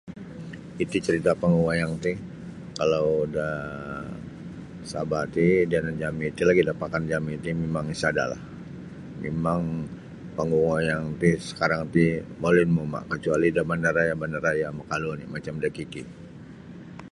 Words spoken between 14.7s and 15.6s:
makalu oni macam